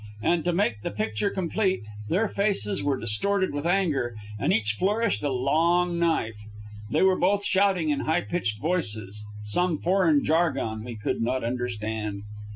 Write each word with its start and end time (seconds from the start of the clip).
And, 0.23 0.43
to 0.45 0.51
make 0.51 0.81
the 0.81 0.89
picture 0.89 1.29
complete, 1.29 1.83
their 2.09 2.27
faces 2.27 2.81
were 2.83 2.97
distorted 2.99 3.53
with 3.53 3.67
anger, 3.67 4.15
and 4.39 4.51
each 4.51 4.71
flourished 4.71 5.21
a 5.23 5.29
long 5.29 5.99
knife. 5.99 6.39
They 6.89 7.03
were 7.03 7.19
both 7.19 7.45
shouting, 7.45 7.91
in 7.91 7.99
high 7.99 8.21
pitched 8.21 8.59
voices, 8.59 9.23
some 9.43 9.77
foreign 9.77 10.23
jargon 10.23 10.83
we 10.83 10.95
could 10.95 11.21
not 11.21 11.43
understand. 11.43 12.23